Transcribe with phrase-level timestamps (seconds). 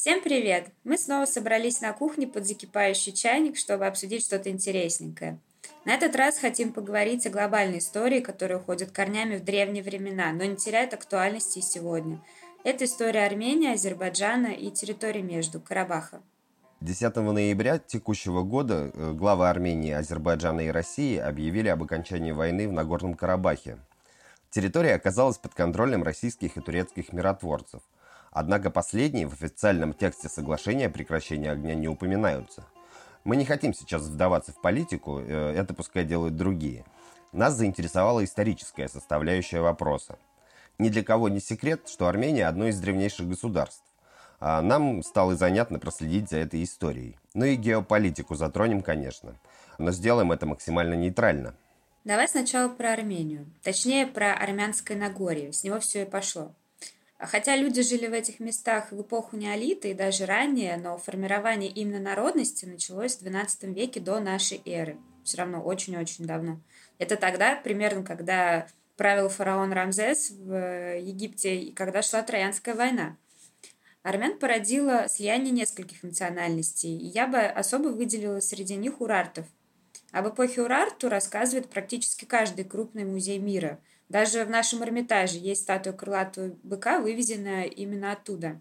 [0.00, 0.70] Всем привет!
[0.82, 5.38] Мы снова собрались на кухне под закипающий чайник, чтобы обсудить что-то интересненькое.
[5.84, 10.44] На этот раз хотим поговорить о глобальной истории, которая уходит корнями в древние времена, но
[10.46, 12.18] не теряет актуальности и сегодня.
[12.64, 16.22] Это история Армении, Азербайджана и территории между Карабаха.
[16.80, 22.72] 10 ноября текущего года э, главы Армении, Азербайджана и России объявили об окончании войны в
[22.72, 23.76] Нагорном Карабахе.
[24.48, 27.82] Территория оказалась под контролем российских и турецких миротворцев.
[28.30, 32.64] Однако последние в официальном тексте соглашения о прекращении огня не упоминаются.
[33.24, 36.84] Мы не хотим сейчас вдаваться в политику, э, это пускай делают другие.
[37.32, 40.18] Нас заинтересовала историческая составляющая вопроса.
[40.78, 43.84] Ни для кого не секрет, что Армения одно из древнейших государств.
[44.40, 47.18] А нам стало занятно проследить за этой историей.
[47.34, 49.34] Ну и геополитику затронем, конечно.
[49.76, 51.54] Но сделаем это максимально нейтрально.
[52.04, 53.44] Давай сначала про Армению.
[53.62, 55.52] Точнее, про Армянское Нагорье.
[55.52, 56.54] С него все и пошло.
[57.20, 62.00] Хотя люди жили в этих местах в эпоху неолита и даже ранее, но формирование именно
[62.00, 64.96] народности началось в XII веке до нашей эры.
[65.22, 66.60] Все равно очень-очень давно.
[66.98, 73.16] Это тогда, примерно, когда правил фараон Рамзес в Египте и когда шла Троянская война.
[74.02, 79.46] Армян породило слияние нескольких национальностей, и я бы особо выделила среди них урартов.
[80.10, 83.78] Об эпохе Урарту рассказывает практически каждый крупный музей мира.
[84.10, 88.60] Даже в нашем Эрмитаже есть статуя крылатого быка, вывезенная именно оттуда.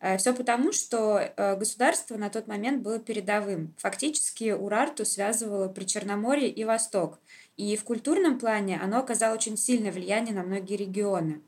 [0.00, 3.74] Э, Все потому, что э, государство на тот момент было передовым.
[3.76, 7.18] Фактически Урарту связывало Причерноморье и Восток.
[7.58, 11.42] И в культурном плане оно оказало очень сильное влияние на многие регионы.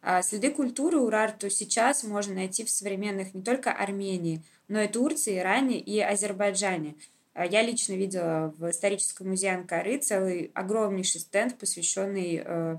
[0.00, 5.38] А следы культуры Урарту сейчас можно найти в современных не только Армении, но и Турции,
[5.38, 6.94] Иране и Азербайджане.
[7.36, 12.76] А я лично видела в историческом музее Анкары целый огромнейший стенд, посвященный э,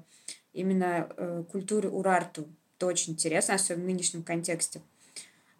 [0.53, 2.47] именно э, культуре Урарту.
[2.77, 4.81] Это очень интересно, особенно в нынешнем контексте.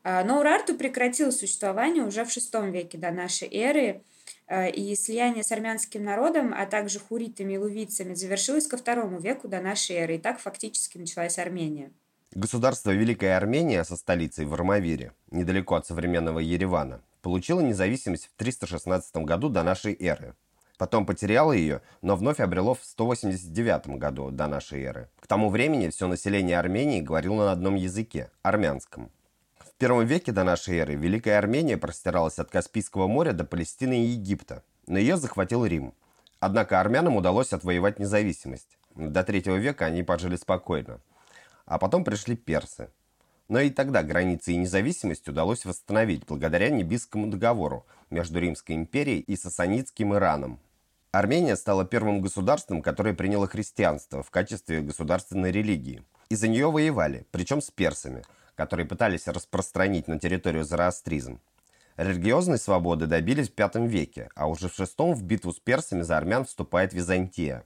[0.04, 4.02] Но Урарту прекратил существование уже в VI веке до нашей эры–
[4.48, 9.48] Э, и слияние с армянским народом, а также хуритами и лувицами завершилось ко второму веку
[9.48, 11.92] до нашей эры, и так фактически началась Армения.
[12.32, 19.18] Государство Великая Армения со столицей в Армавире, недалеко от современного Еревана, получило независимость в 316
[19.18, 20.34] году до нашей эры.
[20.78, 25.10] Потом потеряло ее, но вновь обрело в 189 году до нашей эры.
[25.20, 29.12] К тому времени все население Армении говорило на одном языке– армянском.
[29.60, 34.12] В первом веке до нашей эры Великая Армения простиралась от Каспийского моря до Палестины и
[34.12, 35.94] Египта, но ее захватил Рим.
[36.40, 38.78] Однако армянам удалось отвоевать независимость.
[38.96, 41.02] До третьего века они пожили спокойно.
[41.66, 42.90] А потом пришли персы.
[43.48, 49.36] Но и тогда границы и независимость удалось восстановить благодаря Небийскому договору между Римской империей и
[49.36, 50.60] Сасанидским Ираном.
[51.12, 56.04] Армения стала первым государством, которое приняло христианство в качестве государственной религии.
[56.30, 58.24] И за нее воевали, причем с персами–
[58.58, 61.40] которые пытались распространить на территорию зороастризм.
[61.96, 66.18] Религиозной свободы добились в V веке, а уже в VI в битву с персами за
[66.18, 67.64] армян вступает Византия.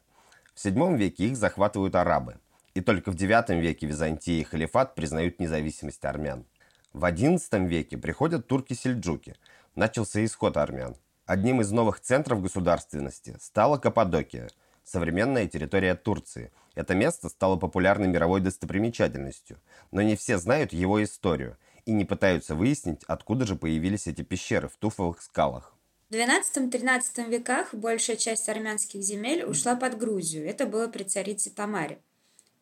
[0.53, 2.37] В VII веке их захватывают арабы.
[2.73, 6.45] И только в IX веке Византия и халифат признают независимость армян.
[6.93, 9.35] В XI веке приходят турки-сельджуки.
[9.75, 10.95] Начался исход армян.
[11.25, 14.49] Одним из новых центров государственности стала Каппадокия,
[14.83, 19.59] современная территория Турции– это место стало популярной мировой достопримечательностью,
[19.91, 24.69] но не все знают его историю и не пытаются выяснить, откуда же появились эти пещеры
[24.69, 25.75] в туфовых скалах.
[26.09, 30.47] В XII-XIII веках большая часть армянских земель ушла под Грузию.
[30.47, 31.99] Это было при царице Тамаре.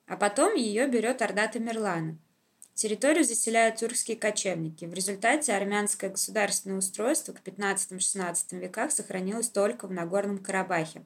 [0.10, 2.18] А потом ее берет Орда Тамерлана.
[2.74, 4.86] Территорию заселяют тюркские кочевники.
[4.86, 11.04] В результате армянское государственное устройство к XV-XVI веках сохранилось только в Нагорном Карабахе.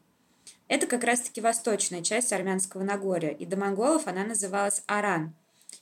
[0.69, 5.35] Это как раз-таки восточная часть Армянского Нагорья, и до монголов она называлась Аран.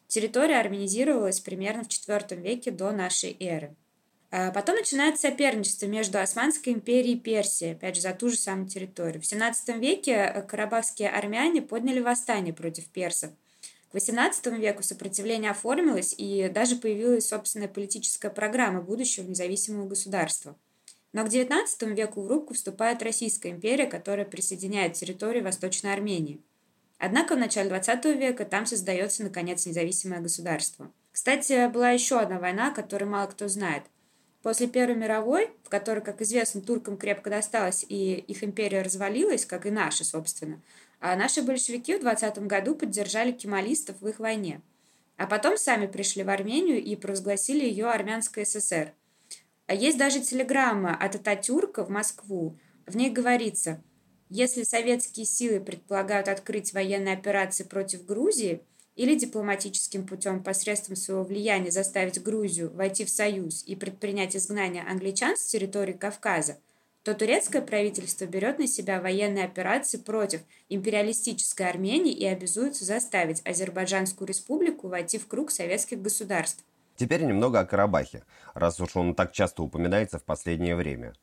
[0.07, 3.75] Территория армянизировалась примерно в IV веке до нашей эры.
[4.31, 8.67] А потом начинается соперничество между Османской империей и Персией, опять же, за ту же самую
[8.67, 9.21] территорию.
[9.21, 13.31] В XVII веке э, карабахские армяне подняли восстание против персов.
[13.91, 20.57] К XVIII веку сопротивление оформилось, и даже появилась собственная политическая программа будущего независимого государства–
[21.13, 26.41] но к XIX веку в рубку вступает Российская империя, которая присоединяет территории Восточной Армении.
[26.97, 30.91] Однако в начале XX века там создается, наконец, независимое государство.
[31.11, 33.84] Кстати, была еще одна война, о которой мало кто знает.
[34.41, 39.66] После Первой мировой, в которой, как известно, туркам крепко досталось, и их империя развалилась, как
[39.66, 40.61] и наша, собственно,
[40.99, 44.61] а наши большевики в 20 году поддержали кемалистов в их войне.
[45.17, 48.93] А потом сами пришли в Армению и провозгласили ее Армянской ССР–
[49.72, 52.58] а есть даже телеграмма от Ататюрка в Москву.
[52.85, 53.82] В ней говорится,
[54.28, 58.64] если советские силы предполагают открыть военные операции против Грузии,
[58.96, 65.38] или дипломатическим путем посредством своего влияния заставить Грузию войти в союз и предпринять изгнание англичан
[65.38, 66.58] с территории Кавказа,
[67.03, 74.28] то турецкое правительство берет на себя военные операции против империалистической Армении и обязуется заставить Азербайджанскую
[74.28, 76.64] республику войти в круг советских государств.
[76.96, 78.23] Теперь немного о Карабахе,
[78.53, 81.14] раз уж он так часто упоминается в последнее время.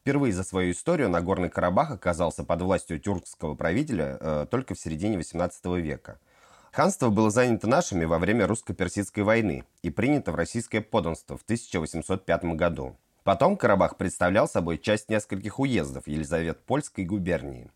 [0.00, 5.18] Впервые за свою историю Нагорный Карабах оказался под властью тюркского правителя э, только в середине
[5.18, 6.18] XVIII века.
[6.72, 12.44] Ханство было занято нашими во время русско-персидской войны и принято в российское подданство в 1805
[12.56, 12.96] году.
[13.24, 17.70] Потом Карабах представлял собой часть нескольких уездов Елизавет-Польской губернии.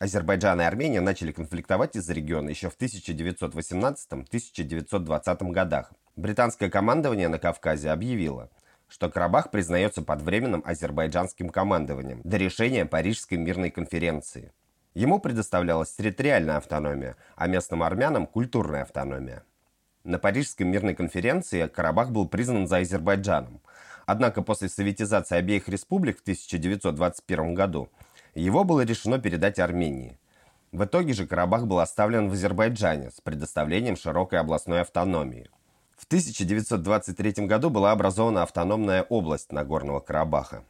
[0.00, 5.92] Азербайджан и Армения начали конфликтовать из-за региона еще в 1918-1920 годах.
[6.14, 8.50] Британское командование на Кавказе объявило,
[8.88, 14.52] что Карабах признается под временным азербайджанским командованием до решения Парижской мирной конференции.
[14.94, 19.44] Ему предоставлялась территориальная автономия, а местным армянам– культурная автономия.
[20.04, 23.60] На Парижской мирной конференции Карабах был признан за Азербайджаном.
[24.06, 27.90] Однако после советизации обеих республик в 1921 году
[28.34, 30.18] его было решено передать Армении.
[30.72, 35.50] В итоге же Карабах был оставлен в Азербайджане с предоставлением широкой областной автономии.
[35.96, 40.62] В 1923 году была образована автономная область Нагорного Карабаха.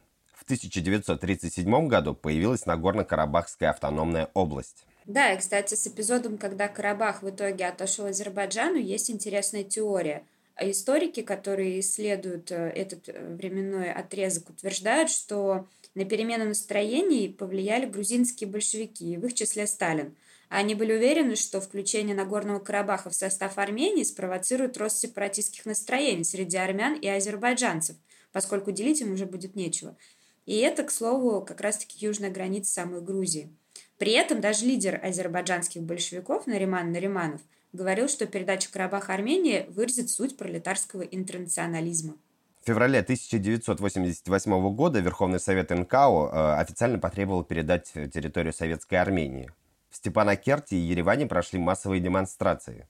[0.48, 4.84] 1937 году появилась Нагорно-Карабахская автономная область.
[5.04, 10.24] Да, и, кстати, с эпизодом, когда Карабах в итоге отошел Азербайджану, есть интересная теория.
[10.54, 17.86] А историки, которые исследуют э, этот э, временной отрезок, утверждают, что на перемену настроений повлияли
[17.86, 20.14] грузинские большевики, в их числе Сталин.
[20.48, 26.56] Они были уверены, что включение Нагорного Карабаха в состав Армении спровоцирует рост сепаратистских настроений среди
[26.56, 27.96] армян и азербайджанцев,
[28.32, 29.96] поскольку делить им уже будет нечего.
[30.48, 33.54] И это, к слову, как раз-таки южная граница самой Грузии.
[33.98, 37.42] При этом даже лидер азербайджанских большевиков Нариман Нариманов
[37.74, 42.14] говорил, что передача Карабаха Армении выразит суть пролетарского интернационализма.
[42.62, 49.52] В феврале 1988 года Верховный Совет НКО э, официально потребовал передать территорию Советской Армении.
[49.90, 52.88] В Степанакерте и Ереване прошли массовые демонстрации.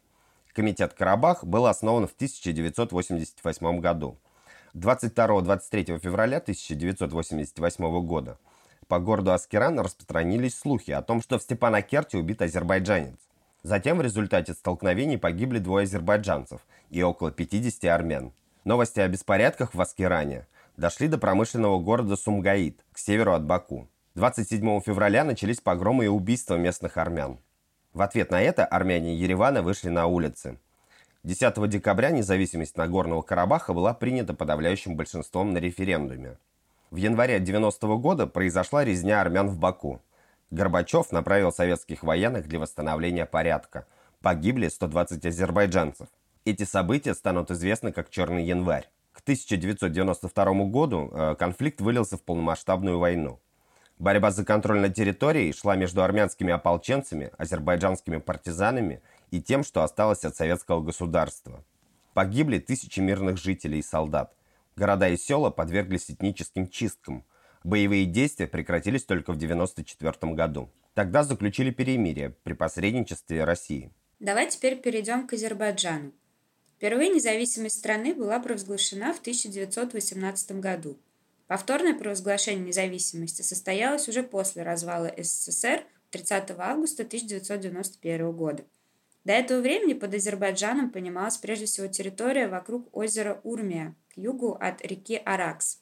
[0.52, 4.16] Комитет Карабах был основан в 1988 году.
[4.74, 8.38] 22-23 февраля 1988 года
[8.88, 13.18] по городу Аскеран распространились слухи о том, что в Степанакерте убит азербайджанец.
[13.62, 16.60] Затем в результате столкновений погибли двое азербайджанцев
[16.90, 18.32] и около 50 армян.
[18.64, 23.88] Новости о беспорядках в Аскеране дошли до промышленного города Сумгаид, к северу от Баку.
[24.14, 27.38] 27 февраля начались погромы и убийства местных армян.
[27.92, 30.58] В ответ на это армяне Еревана вышли на улицы.
[31.24, 36.38] 10 декабря независимость Нагорного Карабаха была принята подавляющим большинством на референдуме.
[36.90, 40.00] В январе 90 -го года произошла резня армян в Баку.
[40.50, 43.86] Горбачев направил советских военных для восстановления порядка.
[44.22, 46.08] Погибли 120 азербайджанцев.
[46.44, 48.88] Эти события станут известны как «Черный январь».
[49.12, 53.40] К 1992 году э, конфликт вылился в полномасштабную войну.
[53.98, 60.24] Борьба за контроль над территорией шла между армянскими ополченцами, азербайджанскими партизанами и тем, что осталось
[60.24, 61.64] от советского государства.
[62.14, 64.34] Погибли тысячи мирных жителей и солдат.
[64.76, 67.24] Города и села подверглись этническим чисткам.
[67.64, 70.70] Боевые действия прекратились только в 1994 году.
[70.94, 73.92] Тогда заключили перемирие при посредничестве России.
[74.20, 76.12] Давай теперь перейдем к Азербайджану.
[76.76, 80.98] Впервые независимость страны была провозглашена в 1918 году.
[81.46, 88.64] Повторное провозглашение независимости состоялось уже после развала СССР 30 августа 1991 года–
[89.24, 94.84] до этого времени под Азербайджаном понималась прежде всего территория вокруг озера Урмия, к югу от
[94.84, 95.80] реки Аракс.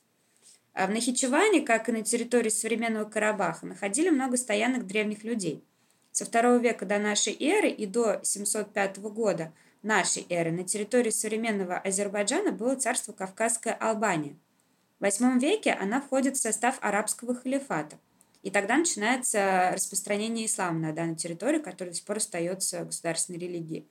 [0.73, 5.65] А в Нахичеване, как и на территории современного Карабаха, находили много стоянок древних людей.
[6.13, 9.53] Со II века до нашей эры и до 705 года
[9.83, 14.37] нашей эры на территории современного Азербайджана было царство Кавказская Албания.
[14.99, 17.97] В VIII веке она входит в состав арабского халифата.
[18.47, 23.89] И тогда начинается распространение ислама на данной территории, которая до сих пор остается государственной религией.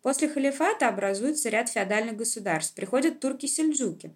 [0.00, 2.74] После халифата образуется ряд феодальных государств.
[2.74, 4.14] Приходят турки-сельджуки.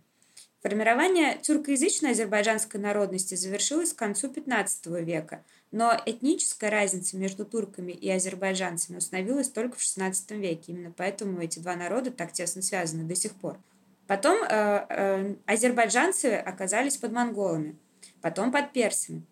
[0.62, 8.08] Формирование тюркоязычной азербайджанской народности завершилось к концу XV века, но этническая разница между турками и
[8.08, 10.72] азербайджанцами установилась только в XVI веке.
[10.72, 13.58] Именно поэтому эти два народа так тесно связаны до сих пор.
[14.06, 17.76] Потом э, э, азербайджанцы оказались под монголами,
[18.22, 19.26] потом под персами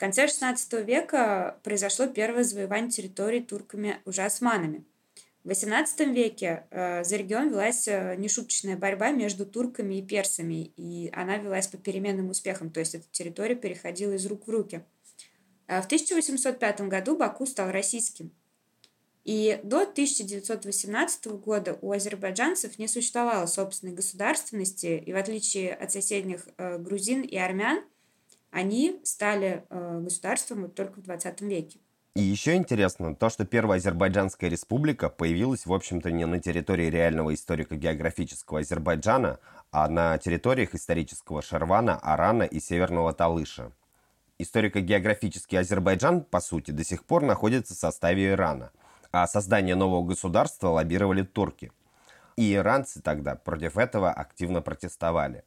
[0.00, 4.84] конце XVI века произошло первое завоевание территории турками уже османами.
[5.44, 11.10] В XVIII веке э, за регион велась э, нешуточная борьба между турками и персами, и
[11.14, 14.84] она велась по переменным успехам, то есть эта территория переходила из рук в руки.
[15.66, 18.32] А в 1805 году Баку стал российским.
[19.24, 26.48] И до 1918 года у азербайджанцев не существовало собственной государственности, и в отличие от соседних
[26.56, 27.84] э, грузин и армян,
[28.50, 31.80] они стали э, государством вот только в 20 веке.
[32.16, 37.32] И еще интересно то, что Первая Азербайджанская республика появилась, в общем-то, не на территории реального
[37.32, 39.38] историко-географического Азербайджана,
[39.70, 43.70] а на территориях исторического Шарвана, Арана и Северного Талыша.
[44.38, 48.72] Историко-географический Азербайджан, по сути, до сих пор находится в составе Ирана,
[49.12, 51.70] а создание нового государства лоббировали турки.
[52.36, 55.44] И иранцы тогда против этого активно протестовали.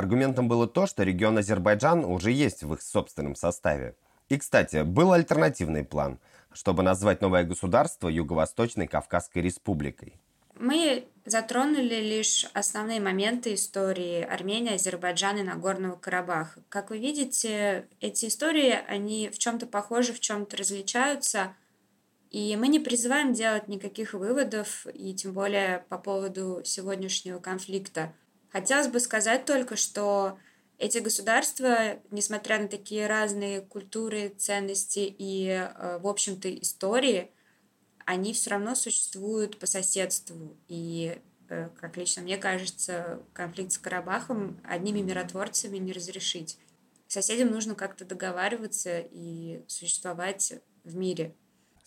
[0.00, 3.94] Аргументом было то, что регион Азербайджан уже есть в их собственном составе.
[4.30, 6.18] И, кстати, был альтернативный план,
[6.54, 10.14] чтобы назвать новое государство Юго-Восточной Кавказской Республикой.
[10.58, 16.60] Мы затронули лишь основные моменты истории Армении, Азербайджана и Нагорного Карабаха.
[16.70, 21.54] Как вы видите, эти истории, они в чем-то похожи, в чем-то различаются.
[22.30, 28.14] И мы не призываем делать никаких выводов, и тем более по поводу сегодняшнего конфликта.
[28.50, 30.38] Хотелось бы сказать только, что
[30.78, 37.30] эти государства, несмотря на такие разные культуры, ценности и, э, в общем-то, истории,
[38.06, 40.56] они все равно существуют по соседству.
[40.68, 46.58] И, э, как лично мне кажется, конфликт с Карабахом одними миротворцами не разрешить.
[47.06, 50.54] Соседям нужно как-то договариваться и существовать
[50.84, 51.34] в мире.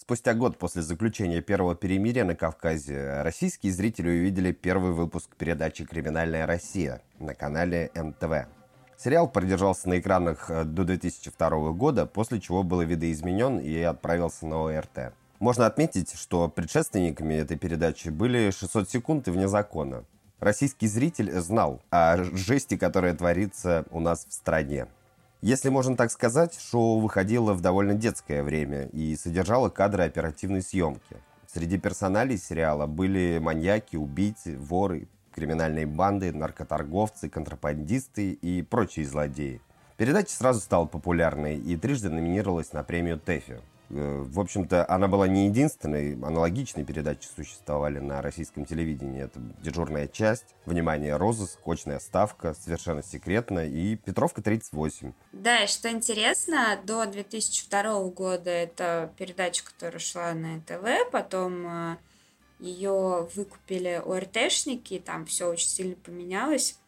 [0.04, 6.46] Спустя год после заключения первого перемирия на Кавказе российские зрители увидели первый выпуск передачи «Криминальная
[6.46, 8.50] Россия» на канале НТВ.
[8.98, 14.66] Сериал продержался на экранах э, до 2002 года, после чего был видоизменен и отправился на
[14.66, 15.14] ОРТ.
[15.40, 20.04] Можно отметить, что предшественниками этой передачи были 600 секунд и вне закона.
[20.42, 24.88] Российский зритель знал о жести, которая творится у нас в стране.
[25.44, 31.18] Если можно так сказать, шоу выходило в довольно детское время и содержало кадры оперативной съемки.
[31.54, 39.60] Среди персоналей сериала были маньяки, убийцы, воры, криминальные банды, наркоторговцы, контрабандисты и прочие злодеи.
[39.98, 43.60] Передача сразу стала популярной и трижды номинировалась на премию ТЭФИ.
[43.96, 46.14] Э, в общем-то, она была не единственной.
[46.14, 49.24] Аналогичные передачи существовали на российском телевидении.
[49.24, 55.14] Это «Дежурная часть», «Внимание, розыск», «Очная ставка», «Совершенно секретно» и «Петровка 38».
[55.32, 61.98] Да, и что интересно, до 2002 года это передача, которая шла на НТВ, потом э,
[62.60, 66.80] ее выкупили ОРТшники, там все очень сильно поменялось.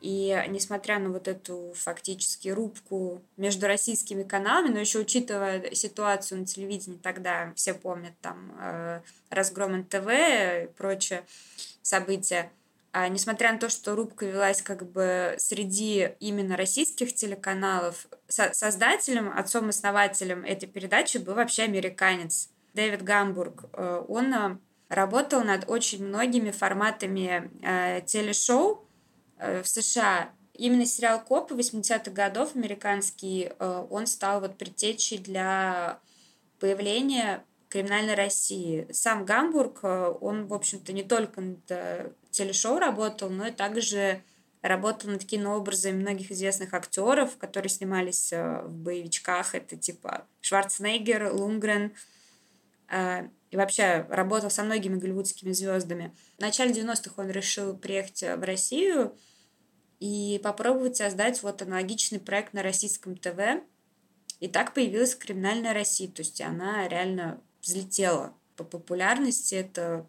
[0.00, 6.46] И несмотря на вот эту фактически рубку между российскими каналами, но еще учитывая ситуацию на
[6.46, 9.00] телевидении тогда, все помнят там э,
[9.30, 11.24] разгром НТВ и прочие
[11.82, 12.50] события,
[12.92, 19.36] а несмотря на то, что рубка велась как бы среди именно российских телеканалов, со создателем,
[19.36, 23.64] отцом-основателем этой передачи был вообще американец Дэвид Гамбург.
[23.72, 28.87] Э, он работал над очень многими форматами э, телешоу, Э,
[29.38, 30.32] в США.
[30.58, 36.00] Именно сериал «Копы» 80-х годов американский, э, он стал вот предтечей для
[36.58, 38.88] появления криминальной России.
[38.90, 41.64] Сам Гамбург, э, он, в общем-то, не только над
[42.32, 44.20] телешоу работал, но и также
[44.60, 49.54] работал над кинообразами многих известных актеров, которые снимались в боевичках.
[49.54, 51.94] Это типа Шварценеггер, Лунгрен.
[52.92, 56.12] И вообще работал со многими голливудскими звездами.
[56.36, 59.16] В начале 90-х он решил приехать в Россию–
[60.00, 63.62] и попробовать создать вот аналогичный проект на российском ТВ.
[64.40, 66.08] И так появилась «Криминальная Россия».
[66.08, 69.56] То есть она реально взлетела по популярности.
[69.56, 70.06] Это,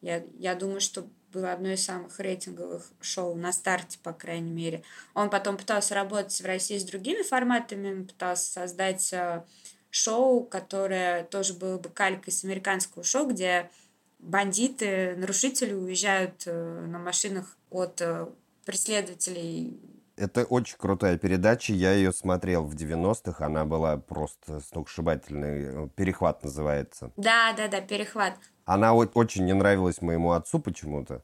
[0.00, 4.82] я, я думаю, что было одно из самых рейтинговых шоу на старте, по крайней мере.
[5.14, 9.44] Он потом пытался работать в России с другими форматами, он пытался создать э,
[9.90, 13.70] шоу, которое тоже было бы калькой с американского шоу, где
[14.18, 18.26] бандиты, нарушители уезжают э, на машинах от э,
[18.70, 19.80] преследователей.
[20.16, 27.10] Это очень крутая передача, я ее смотрел в 90-х, она была просто сногсшибательной, «Перехват» называется.
[27.16, 28.34] Да, да, да, «Перехват».
[28.66, 31.22] Она очень не нравилась моему отцу почему-то,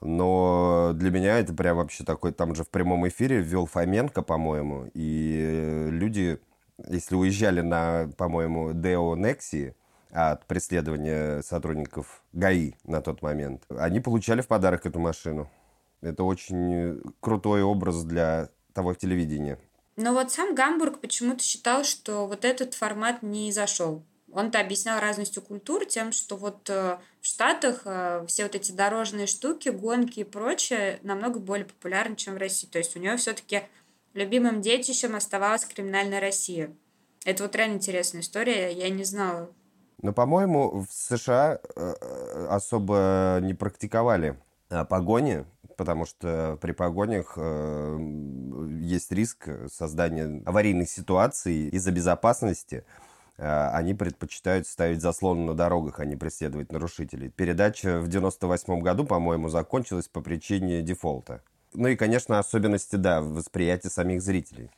[0.00, 4.90] но для меня это прям вообще такой, там же в прямом эфире ввел Фоменко, по-моему,
[4.94, 6.40] и люди,
[6.88, 9.76] если уезжали на, по-моему, Део Некси,
[10.10, 15.50] от преследования сотрудников ГАИ на тот момент, они получали в подарок эту машину.
[16.04, 19.58] Это очень крутой образ для того телевидения.
[19.96, 24.02] Но вот сам Гамбург почему-то считал, что вот этот формат не зашел.
[24.32, 29.28] Он-то объяснял разностью культур тем, что вот э, в Штатах э, все вот эти дорожные
[29.28, 32.66] штуки, гонки и прочее намного более популярны, чем в России.
[32.66, 33.62] То есть у него все-таки
[34.12, 36.74] любимым детищем оставалась криминальная Россия.
[37.24, 39.50] Это вот реально интересная история, я не знала
[40.02, 44.36] Но, по-моему, в США э, особо не практиковали
[44.68, 45.44] э, погони,
[45.76, 47.98] потому что при погонях э,
[48.80, 52.84] есть риск создания аварийных ситуаций из-за безопасности.
[53.36, 57.30] Они предпочитают ставить заслоны на дорогах, а не преследовать нарушителей.
[57.30, 61.42] Передача в 98 году, по-моему, закончилась по причине дефолта.
[61.72, 64.70] Ну и, конечно, особенности, да, восприятия самих зрителей.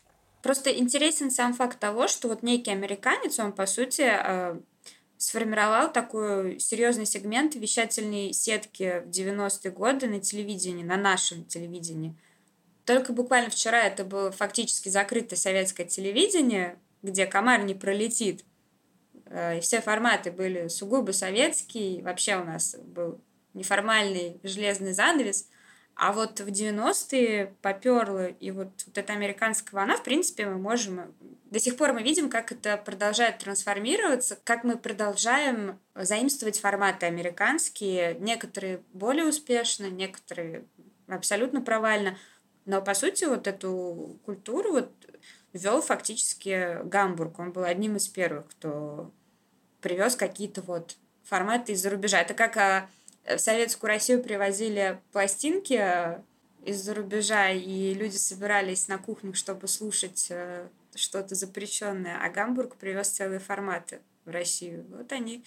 [0.43, 4.09] Просто интересен сам факт того, что вот некий американец, он, по сути,
[5.27, 12.15] сформировал такой серьезный сегмент вещательной сетки в 90-е годы на телевидении, на нашем телевидении.
[12.85, 18.45] Только буквально вчера это было фактически закрытое советское телевидение, где комар не пролетит.
[19.25, 22.05] Э, и все форматы были сугубо советские.
[22.05, 23.21] Вообще у нас был
[23.53, 25.49] неформальный железный занавес.
[25.97, 31.13] А вот в 90-е поперло, и вот, вот эта американская волна, в принципе, мы можем...
[31.57, 38.15] До сих пор мы видим, как это продолжает трансформироваться, как мы продолжаем заимствовать форматы американские,
[38.21, 40.67] некоторые более успешно, некоторые
[41.09, 42.19] абсолютно провально.
[42.67, 44.93] Но, по сути, вот эту культуру вот
[45.55, 47.39] ввел фактически Гамбург.
[47.39, 49.11] Он был одним из первых, кто
[49.81, 52.21] привез какие-то вот форматы из-за рубежа.
[52.21, 52.91] Это как а,
[53.25, 56.21] в Советскую Россию привозили пластинки э,
[56.67, 63.09] из-за рубежа, и люди собирались на кухнях, чтобы слушать э, что-то запрещенное, а Гамбург привез
[63.09, 64.87] целые форматы в Россию.
[64.91, 65.45] Вот они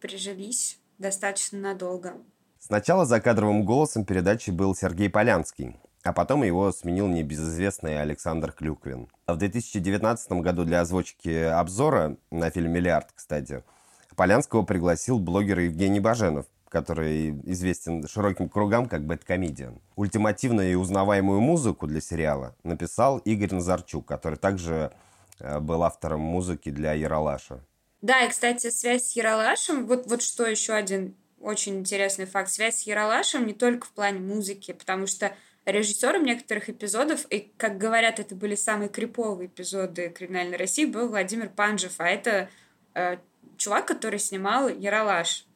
[0.00, 2.14] прижились достаточно надолго.
[2.58, 9.08] Сначала за кадровым голосом передачи был Сергей Полянский, а потом его сменил небезызвестный Александр Клюквин.
[9.26, 13.64] В 2019 году для озвучки обзора на фильм «Миллиард», кстати,
[14.16, 19.78] Полянского пригласил блогер Евгений Баженов, который известен широким кругам как бэткомедиан.
[19.94, 24.90] Ультимативную и узнаваемую музыку для сериала написал Игорь Назарчук, который также
[25.38, 27.60] э, был автором музыки для Яралаша.
[28.00, 32.50] Да, и, кстати, связь с Яралашем, вот, вот что еще один очень интересный факт.
[32.50, 35.32] Связь с Яралашем не только в плане музыки, потому что
[35.66, 41.50] режиссером некоторых эпизодов, и, как говорят, это были самые криповые эпизоды «Криминальной России», был Владимир
[41.50, 42.48] Панжев, а это
[42.94, 43.18] э,
[43.58, 45.46] чувак, который снимал «Яралаш».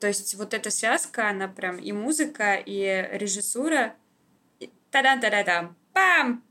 [0.00, 3.94] То есть вот эта связка, она прям и музыка, и режиссура.
[4.90, 5.76] Та-дам-та-да-дам.
[5.92, 6.42] Пам!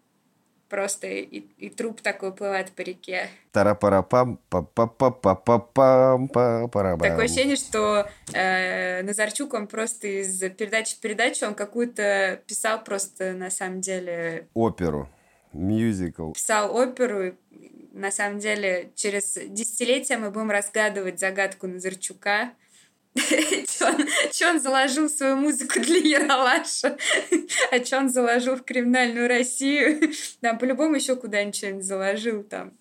[0.74, 3.30] Просто и, и труп такой плывает по реке.
[3.52, 11.54] Тара-пара-пам, па-па-па-па-пам, па Такое ощущение, что э, Назарчук, он просто из передачи в передачу, он
[11.54, 14.48] какую-то писал просто на самом деле...
[14.56, 15.08] Оперу,
[15.54, 16.32] мюзикл.
[16.32, 17.36] Писал оперу,
[17.92, 22.54] на самом деле через десятилетия мы будем разгадывать загадку Назарчука,
[23.16, 26.98] что он заложил свою музыку для Яралаша,
[27.72, 30.12] а что он заложил в криминальную Россию.
[30.42, 32.74] Там по-любому еще куда-нибудь что-нибудь заложил там.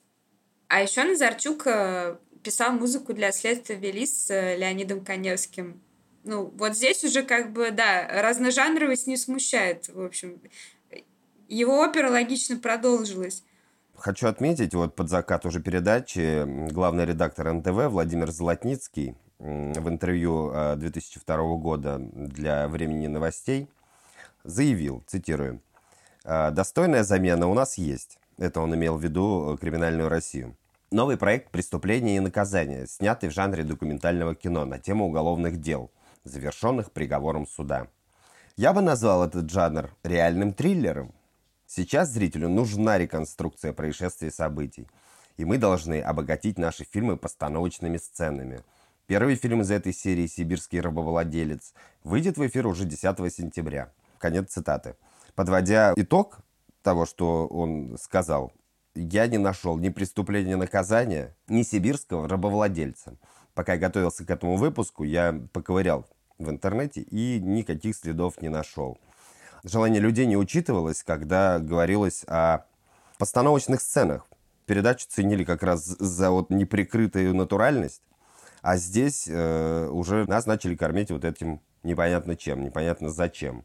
[0.69, 5.83] А еще Назарчук э, писал музыку для следствия вели с э, Леонидом Коневским.
[6.25, 10.41] Ну, вот здесь уже как бы, да, разножанровость не смущает, в общем.
[11.49, 13.43] Его опера логично продолжилась.
[13.95, 21.35] Хочу отметить, вот под закат уже передачи главный редактор НТВ Владимир Золотницкий в интервью 2002
[21.35, 23.69] э, года для «Времени новостей»
[24.45, 25.61] заявил, цитирую,
[26.25, 28.19] «Э, «Достойная замена у нас есть».
[28.39, 30.57] Это он имел в виду э, «Криминальную Россию».
[30.93, 35.91] Новый проект «Преступление и наказание», снятый в жанре документального кино на тему уголовных дел,
[36.23, 37.89] завершенных приговором суда.
[38.57, 41.13] Я бы назвал этот жанр реальным триллером.
[41.67, 44.87] Сейчас зрителю нужна реконструкция происшествий и событий,
[45.37, 48.63] и мы должны обогатить наши фильмы постановочными сценами–
[49.13, 53.93] Первый фильм из этой серии «Сибирский рабовладелец» выйдет в эфир уже 10 сентября.
[54.17, 54.97] Конец цитаты.
[55.35, 56.39] Подводя итог
[56.83, 58.55] того, что он сказал,
[58.95, 63.19] я не нашел ни преступления наказания, ни сибирского рабовладельца.
[63.53, 66.07] Пока я готовился к этому выпуску, я поковырял
[66.39, 68.97] в интернете и никаких следов не нашел.
[69.63, 72.65] Желание людей не учитывалось, когда говорилось о
[73.19, 74.27] постановочных сценах.
[74.65, 78.01] Передачу ценили как раз за вот неприкрытую натуральность,
[78.63, 83.65] а здесь э, уже нас начали кормить вот этим непонятно чем, непонятно зачем.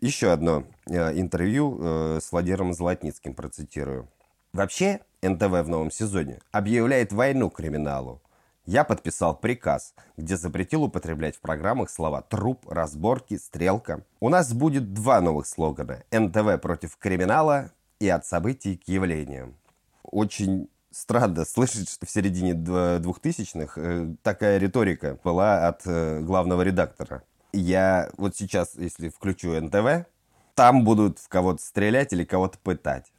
[0.00, 4.08] Еще одно э, интервью э, с Владимиром Золотницким процитирую.
[4.52, 8.22] Вообще, НТВ в новом сезоне объявляет войну криминалу.
[8.66, 14.04] Я подписал приказ, где запретил употреблять в программах слова «труп», «разборки», «стрелка».
[14.20, 19.56] У нас будет два новых слогана «НТВ против криминала» и «от событий к явлениям».
[20.02, 27.22] Очень странно слышать, что в середине 2000-х э, такая риторика была от э, главного редактора.
[27.52, 30.06] Я вот сейчас, если включу НТВ,
[30.54, 33.12] там будут в кого-то стрелять или кого-то пытать.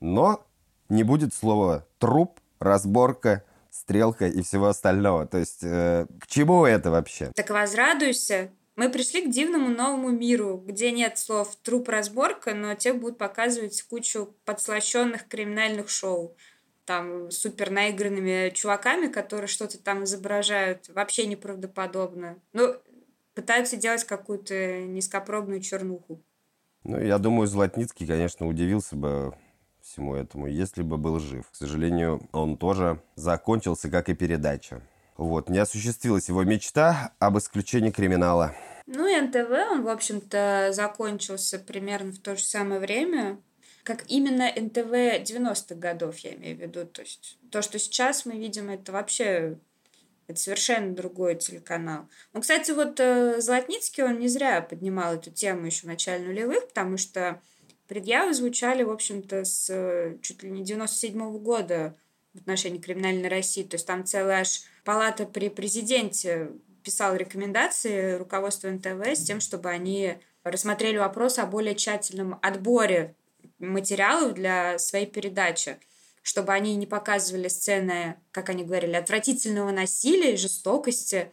[0.00, 0.46] Но
[0.88, 5.26] не будет слова «труп», «разборка», стрелка и всего остального.
[5.26, 7.32] То есть э, к чему это вообще?
[7.34, 8.50] Так возрадуйся.
[8.76, 13.82] Мы пришли к дивному новому миру, где нет слов труп разборка, но те будут показывать
[13.82, 16.36] кучу подслащенных криминальных шоу.
[16.86, 22.38] Там супер наигранными чуваками, которые что-то там изображают, вообще неправдоподобно.
[22.52, 22.76] Ну,
[23.34, 26.22] пытаются делать какую-то низкопробную чернуху.
[26.84, 29.34] Ну, я думаю, Златницкий, конечно, удивился бы
[29.82, 31.50] всему этому, если бы был жив.
[31.50, 34.80] К сожалению, он тоже закончился, как и передача.
[35.16, 38.54] Вот, не осуществилась его мечта об исключении криминала.
[38.86, 43.40] Ну и НТВ, он, в общем-то, закончился примерно в то же самое время,
[43.86, 44.90] как именно НТВ
[45.22, 46.84] 90-х годов, я имею в виду.
[46.86, 49.58] То есть то, что сейчас мы видим, это вообще
[50.26, 52.08] это совершенно другой телеканал.
[52.32, 56.66] Ну, кстати, вот э, Золотницкий, он не зря поднимал эту тему еще в начале нулевых,
[56.66, 57.40] потому что
[57.86, 61.94] предъявы звучали, в общем-то, с э, чуть ли не 97 -го года
[62.34, 63.62] в отношении криминальной России.
[63.62, 66.50] То есть там целая аж палата при президенте
[66.82, 73.14] писала рекомендации руководству НТВ с тем, чтобы они рассмотрели вопрос о более тщательном отборе
[73.58, 75.78] материалов для своей передачи
[76.26, 81.30] чтобы они не показывали сцены, как они говорили, отвратительного насилия жестокости,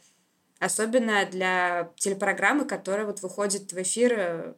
[0.60, 4.54] особенно для телепрограммы, которая вот выходит в эфир э,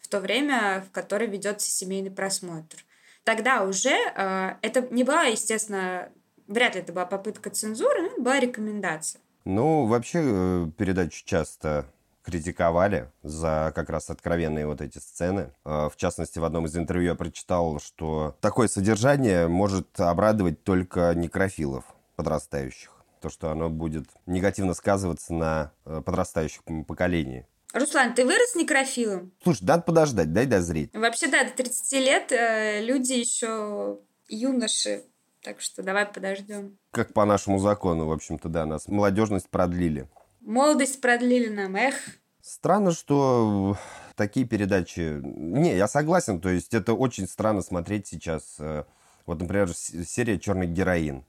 [0.00, 2.78] в то время, в которое ведется семейный просмотр.
[3.24, 6.08] Тогда уже э, это не была, естественно,
[6.46, 9.20] вряд ли это была попытка цензуры, но это была рекомендация.
[9.44, 11.92] Ну, вообще э, передачу часто
[12.24, 15.52] критиковали за как раз откровенные вот эти сцены.
[15.64, 21.12] А, в частности, в одном из интервью я прочитал, что такое содержание может обрадовать только
[21.14, 21.84] некрофилов
[22.16, 22.90] подрастающих.
[23.20, 27.46] То, что оно будет негативно сказываться на э, подрастающем поколении.
[27.72, 29.32] Руслан, ты вырос некрофилом?
[29.42, 30.94] Слушай, надо подождать, дай дозреть.
[30.94, 35.04] Вообще, да, до 30 лет э, люди еще юноши,
[35.42, 36.78] так что давай подождем.
[36.92, 40.08] Как по нашему закону, в общем-то, да, нас молодежность продлили.
[40.44, 41.94] Молодость продлили нам, эх.
[42.42, 43.78] Странно, что
[44.14, 45.18] такие передачи...
[45.22, 48.56] Не, я согласен, то есть это очень странно смотреть сейчас.
[48.58, 48.84] Э,
[49.24, 51.24] вот, например, серия «Черный героин»,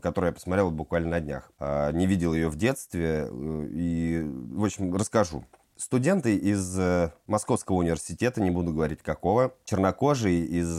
[0.00, 1.50] которую я посмотрел буквально на днях.
[1.58, 5.44] А, не видел ее в детстве, э, и, в общем, расскажу.
[5.76, 10.70] Студенты из э, Московского университета, не буду говорить какого, чернокожие из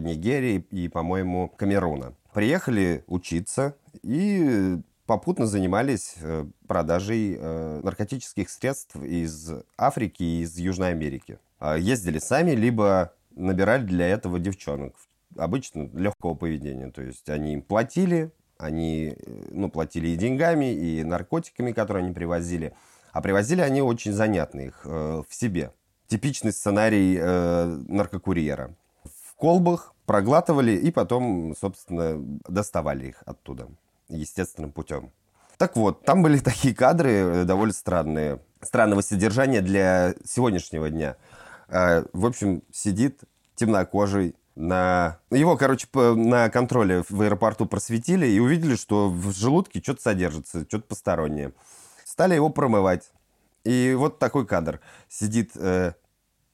[0.00, 2.14] Нигерии и, по-моему, Камеруна.
[2.32, 10.90] Приехали учиться и попутно занимались э, продажей э, наркотических средств из Африки и из Южной
[10.90, 11.38] Америки.
[11.58, 14.94] А ездили сами, либо набирали для этого девчонок.
[15.36, 16.90] Обычно легкого поведения.
[16.90, 22.12] То есть они им платили, они э, ну, платили и деньгами, и наркотиками, которые они
[22.12, 22.74] привозили.
[23.12, 25.72] А привозили они очень занятно их э, в себе.
[26.08, 28.74] Типичный сценарий э, наркокурьера.
[29.04, 32.16] В колбах проглатывали и потом, собственно,
[32.48, 33.68] доставали их оттуда
[34.08, 35.10] естественным путем.
[35.58, 41.16] Так вот, там были такие кадры э, довольно странные, странного содержания для сегодняшнего дня.
[41.68, 43.20] А, в общем, сидит
[43.54, 45.18] темнокожий на...
[45.30, 50.86] Его, короче, на контроле в аэропорту просветили и увидели, что в желудке что-то содержится, что-то
[50.86, 51.52] постороннее.
[52.04, 53.10] Стали его промывать.
[53.64, 54.80] И вот такой кадр.
[55.08, 55.92] Сидит э,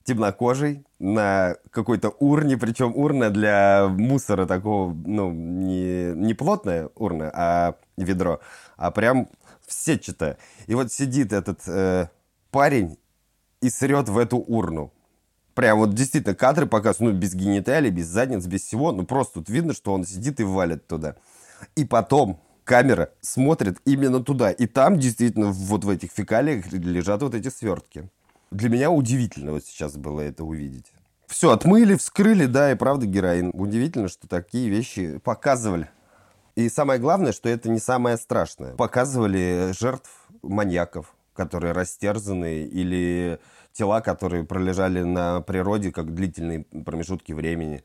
[0.05, 7.75] темнокожий на какой-то урне, причем урна для мусора такого, ну, не, не плотная урна, а
[7.97, 8.41] ведро,
[8.77, 9.29] а прям
[9.67, 10.39] сетчатая.
[10.67, 12.09] И вот сидит этот э,
[12.51, 12.99] парень
[13.61, 14.93] и срет в эту урну.
[15.55, 18.93] Прям вот действительно кадры показывают, ну, без гениталий, без задниц, без всего.
[18.93, 21.17] Ну, просто тут видно, что он сидит и валит туда.
[21.77, 24.51] И потом камера смотрит именно туда.
[24.51, 28.09] И там действительно вот в этих фекалиях лежат вот эти свертки
[28.53, 30.93] для меня удивительно вот сейчас было это увидеть.
[31.27, 33.51] Все, отмыли, вскрыли, да, и правда героин.
[33.55, 35.89] Удивительно, что такие вещи показывали.
[36.57, 38.75] И самое главное, что это не самое страшное.
[38.75, 40.11] Показывали жертв
[40.43, 43.41] маньяков, которые растерзаны, или
[43.73, 47.83] тела, которые пролежали на природе как длительные промежутки времени,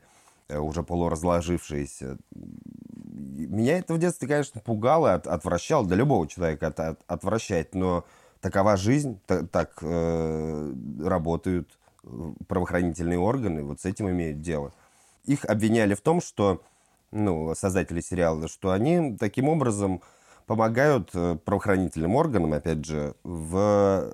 [0.48, 2.18] э, уже полуразложившиеся.
[2.34, 8.04] Меня это в детстве, конечно, пугало, от, отвращало, да любого человека от, от, отвращает, но
[8.40, 11.78] такова жизнь, так, так э, работают
[12.46, 14.72] правоохранительные органы, вот с этим имеют дело.
[15.24, 16.62] Их обвиняли в том, что,
[17.10, 20.00] ну, создатели сериала, что они таким образом
[20.46, 24.10] помогают э, правоохранительным органам, опять же, в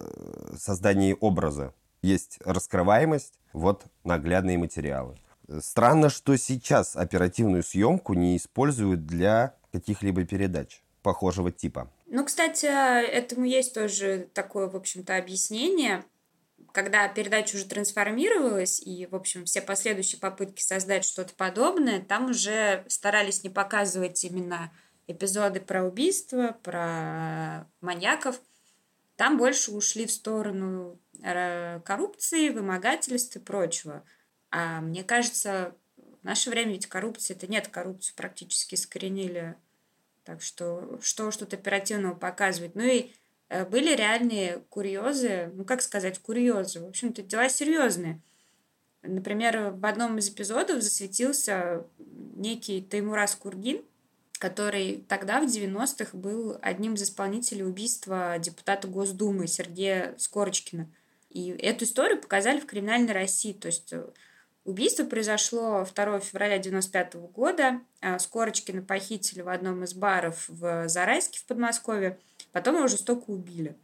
[0.59, 1.73] создании образа.
[2.03, 5.17] Есть раскрываемость, вот наглядные материалы.
[5.61, 11.89] Странно, что сейчас оперативную съемку не используют для каких-либо передач похожего типа.
[12.07, 16.05] Ну, кстати, этому есть тоже такое, в общем-то, объяснение.
[16.73, 22.85] Когда передача уже трансформировалась, и, в общем, все последующие попытки создать что-то подобное, там уже
[22.89, 24.73] старались не показывать именно
[25.07, 28.41] эпизоды про убийства, про маньяков,
[29.17, 34.05] там больше ушли в сторону э, коррупции, вымогательств и прочего.
[34.51, 39.57] А мне кажется, в наше время ведь коррупции это нет, коррупцию практически искоренили.
[40.25, 42.75] Так что что что-то оперативного показывать.
[42.75, 43.13] Ну и
[43.49, 46.81] э, были реальные курьезы, ну как сказать, курьезы.
[46.81, 48.21] В общем-то, дела серьезные.
[49.03, 53.83] Например, в одном из эпизодов засветился некий Таймурас Кургин,
[54.39, 60.91] который тогда, в 90-х, был одним из исполнителей убийства депутата Госдумы Сергея Скорочкина.
[61.29, 63.53] И эту историю показали в криминальной России.
[63.53, 64.07] То есть э,
[64.65, 67.81] убийство произошло 2 февраля 95 года.
[68.01, 72.19] А Скорочкина похитили в одном из баров в Зарайске в Подмосковье.
[72.53, 73.77] Потом его жестоко убили.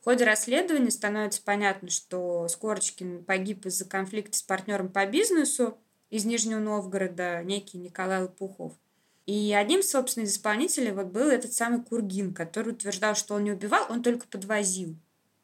[0.00, 5.76] В ходе расследования становится понятно, что Скорочкин погиб из-за конфликта с партнером по бизнесу
[6.08, 8.72] из Нижнего Новгорода, некий Николай Лопухов.
[9.26, 13.52] И одним, собственно, из исполнителей вот был этот самый Кургин, который утверждал, что он не
[13.52, 14.96] убивал, он только подвозил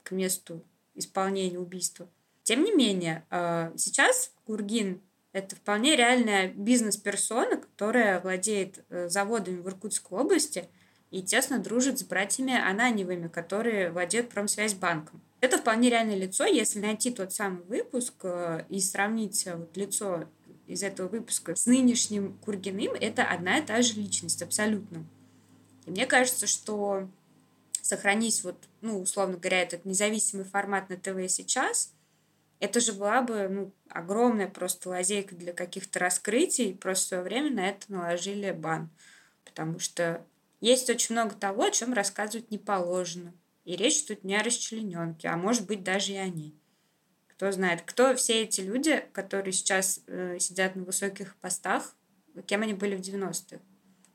[0.03, 2.09] к месту исполнения убийства.
[2.46, 9.68] Тем не менее, э, сейчас Кургин– это вполне реальная бизнес-персона, которая владеет э, заводами в
[9.68, 10.68] Иркутской области–
[11.11, 15.20] и тесно дружит с братьями Ананевыми, которые владеют промсвязьбанком.
[15.40, 20.24] Это вполне реальное лицо, если найти тот самый выпуск э, и сравнить вот лицо
[20.66, 25.06] из этого выпуска с нынешним Кургиным, это одна и та же личность, абсолютно.
[25.87, 27.09] И мне кажется, что
[27.80, 31.94] сохранить вот, ну, условно говоря, этот независимый формат на ТВ сейчас,
[32.61, 37.51] это же была бы ну, огромная просто лазейка для каких-то раскрытий, просто в свое время
[37.51, 38.90] на это наложили бан.
[39.45, 40.25] Потому что
[40.61, 43.35] есть очень много того, о чем рассказывать не положено.
[43.64, 46.55] И речь тут не о расчлененке, а может быть даже и о ней.
[47.29, 51.95] Кто знает, кто все эти люди, которые сейчас э, сидят на высоких постах,
[52.47, 53.61] кем они были в 90-х.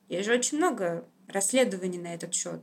[0.09, 2.61] Есть же очень много расследований на этот счет.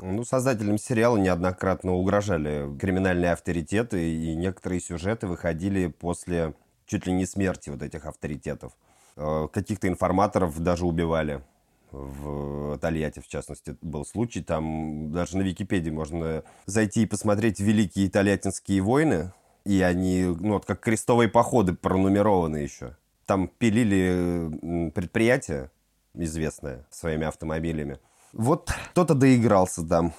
[0.00, 6.54] Ну, создателям сериала неоднократно угрожали криминальные авторитеты, и некоторые сюжеты выходили после
[6.86, 8.72] чуть ли не смерти вот этих авторитетов.
[9.16, 11.42] Э, каких-то информаторов даже убивали
[11.90, 14.42] в Тольятти, в частности, был случай.
[14.42, 19.32] Там даже на Википедии можно зайти и посмотреть «Великие Тольяттинские войны»,
[19.64, 22.96] и они, ну, вот как крестовые походы пронумерованы еще.
[23.26, 25.70] Там пилили предприятие
[26.14, 27.98] известное своими автомобилями.
[28.32, 30.12] Вот кто-то доигрался там.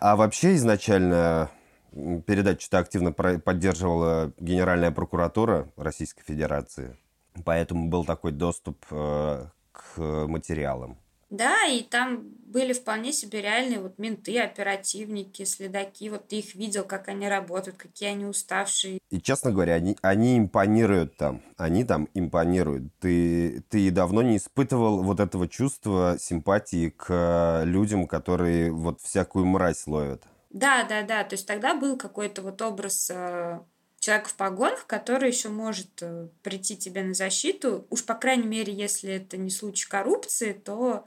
[0.00, 1.50] А вообще изначально
[1.92, 6.96] передачу-то активно поддерживала Генеральная прокуратура Российской Федерации.
[7.44, 10.98] Поэтому был такой доступ э, к материалам.
[11.32, 16.10] Да, и там были вполне себе реальные вот менты, оперативники, следаки.
[16.10, 18.98] Вот ты их видел, как они работают, какие они уставшие.
[19.08, 21.40] И, честно говоря, они, они импонируют там.
[21.56, 22.92] Они там импонируют.
[23.00, 29.86] Ты, ты давно не испытывал вот этого чувства симпатии к людям, которые вот всякую мразь
[29.86, 30.24] ловят.
[30.50, 31.24] Да, да, да.
[31.24, 33.58] То есть тогда был какой-то вот образ э,
[34.00, 37.86] человека в погонах, который еще может э, прийти тебе на защиту.
[37.88, 41.06] Уж, по крайней мере, если это не случай коррупции, то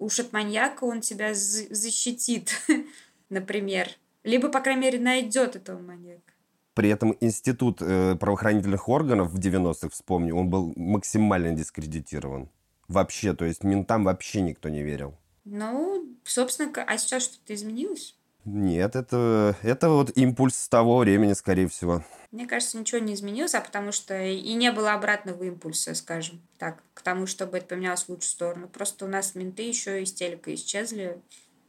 [0.00, 2.52] уж от маньяка он тебя защитит,
[3.28, 3.88] например.
[4.24, 6.32] Либо, по крайней мере, найдет этого маньяка.
[6.74, 12.48] При этом институт э, правоохранительных органов в 90-х, вспомню, он был максимально дискредитирован.
[12.88, 15.14] Вообще, то есть ментам вообще никто не верил.
[15.44, 18.16] Ну, собственно, а сейчас что-то изменилось?
[18.44, 22.02] Нет, это, это вот импульс того времени, скорее всего.
[22.30, 26.82] Мне кажется, ничего не изменилось, а потому что и не было обратного импульса, скажем так,
[26.94, 28.68] к тому, чтобы это поменялось в лучшую сторону.
[28.68, 31.20] Просто у нас менты еще из телека исчезли.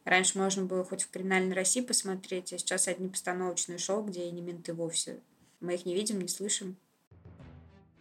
[0.05, 4.31] Раньше можно было хоть в криминальной России посмотреть, а сейчас одни постановочные шоу, где и
[4.31, 5.19] не менты вовсе.
[5.59, 6.77] Мы их не видим, не слышим.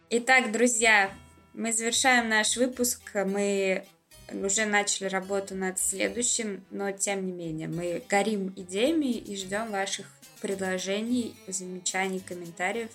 [0.09, 1.11] Итак, друзья,
[1.53, 3.01] мы завершаем наш выпуск.
[3.13, 3.85] Мы
[4.33, 10.07] уже начали работу над следующим, но тем не менее мы горим идеями и ждем ваших
[10.41, 12.89] предложений, замечаний, комментариев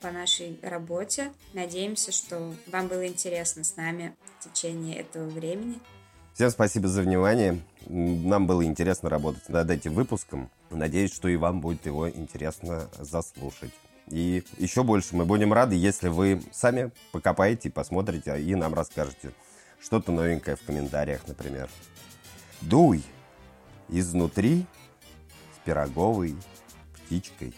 [0.00, 1.32] по нашей работе.
[1.52, 5.78] Надеемся, что вам было интересно с нами в течение этого времени.
[6.34, 7.60] Всем спасибо за внимание.
[7.86, 10.50] Нам было интересно работать над этим выпуском.
[10.70, 13.72] Надеюсь, что и вам будет его интересно заслушать.
[14.08, 19.32] И еще больше мы будем рады, если вы сами покопаете, посмотрите и нам расскажете
[19.86, 21.70] что-то новенькое в комментариях, например.
[22.60, 23.04] Дуй
[23.88, 24.66] изнутри
[25.54, 26.36] с пироговой
[26.92, 27.54] птичкой.